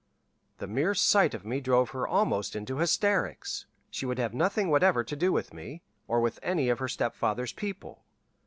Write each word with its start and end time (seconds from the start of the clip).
The 0.57 0.65
mere 0.65 0.95
sight 0.95 1.35
of 1.35 1.45
me 1.45 1.61
drove 1.61 1.91
her 1.91 2.07
almost 2.07 2.55
into 2.55 2.77
hysterics. 2.77 3.67
She 3.91 4.03
would 4.07 4.17
have 4.17 4.33
nothing 4.33 4.69
whatever 4.71 5.03
to 5.03 5.15
do 5.15 5.31
with 5.31 5.53
me, 5.53 5.83
or 6.07 6.19
with 6.19 6.39
any 6.41 6.69
of 6.69 6.79
her 6.79 6.87
stepfather's 6.87 7.53
people. 7.53 8.03